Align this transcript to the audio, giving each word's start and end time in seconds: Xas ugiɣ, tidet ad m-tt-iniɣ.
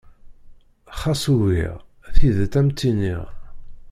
Xas 0.99 1.23
ugiɣ, 1.33 1.75
tidet 2.15 2.53
ad 2.59 2.63
m-tt-iniɣ. 2.65 3.23